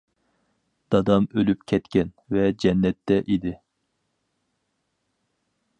[0.93, 3.53] دادام ئۆلۈپ كەتكەن ۋە جەننەتتە ئىدى.